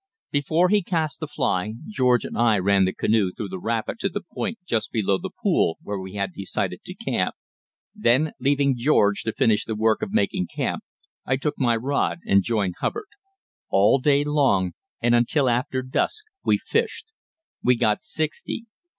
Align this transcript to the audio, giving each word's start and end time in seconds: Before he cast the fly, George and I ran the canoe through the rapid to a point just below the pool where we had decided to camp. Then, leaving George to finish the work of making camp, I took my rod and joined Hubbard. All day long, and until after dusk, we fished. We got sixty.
Before 0.31 0.69
he 0.69 0.81
cast 0.81 1.19
the 1.19 1.27
fly, 1.27 1.75
George 1.85 2.25
and 2.25 2.35
I 2.35 2.57
ran 2.57 2.85
the 2.85 2.91
canoe 2.93 3.31
through 3.31 3.49
the 3.49 3.59
rapid 3.59 3.99
to 3.99 4.09
a 4.15 4.19
point 4.33 4.57
just 4.65 4.91
below 4.91 5.19
the 5.19 5.29
pool 5.29 5.77
where 5.83 5.99
we 5.99 6.13
had 6.15 6.33
decided 6.33 6.83
to 6.85 6.95
camp. 6.95 7.35
Then, 7.93 8.31
leaving 8.39 8.75
George 8.75 9.21
to 9.21 9.31
finish 9.31 9.63
the 9.63 9.75
work 9.75 10.01
of 10.01 10.11
making 10.11 10.47
camp, 10.47 10.83
I 11.23 11.37
took 11.37 11.59
my 11.59 11.75
rod 11.75 12.17
and 12.25 12.41
joined 12.41 12.77
Hubbard. 12.79 13.09
All 13.69 13.99
day 13.99 14.23
long, 14.23 14.71
and 15.03 15.13
until 15.13 15.47
after 15.47 15.83
dusk, 15.83 16.25
we 16.43 16.57
fished. 16.57 17.05
We 17.61 17.75
got 17.75 18.01
sixty. 18.01 18.65